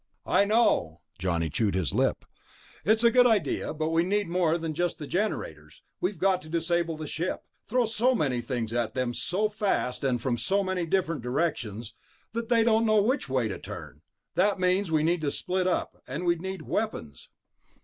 "I 0.25 0.45
know." 0.45 1.01
Johnny 1.19 1.47
chewed 1.51 1.75
his 1.75 1.93
lip. 1.93 2.25
"It's 2.83 3.03
a 3.03 3.11
good 3.11 3.27
idea, 3.27 3.71
but 3.71 3.91
we 3.91 4.01
need 4.03 4.27
more 4.27 4.57
than 4.57 4.73
just 4.73 4.97
the 4.97 5.05
generators. 5.05 5.83
We've 5.99 6.17
got 6.17 6.41
to 6.41 6.49
disable 6.49 6.97
the 6.97 7.05
ship... 7.05 7.43
throw 7.67 7.85
so 7.85 8.15
many 8.15 8.41
things 8.41 8.73
at 8.73 8.95
them 8.95 9.13
so 9.13 9.47
fast 9.47 10.01
from 10.19 10.39
so 10.39 10.63
many 10.63 10.87
different 10.87 11.21
directions 11.21 11.93
that 12.33 12.49
they 12.49 12.63
don't 12.63 12.87
know 12.87 12.99
which 12.99 13.29
way 13.29 13.47
to 13.47 13.59
turn. 13.59 14.01
That 14.33 14.59
means 14.59 14.91
we'd 14.91 15.03
need 15.03 15.21
to 15.21 15.29
split 15.29 15.67
up, 15.67 16.01
and 16.07 16.25
we'd 16.25 16.41
need 16.41 16.63
weapons." 16.63 17.29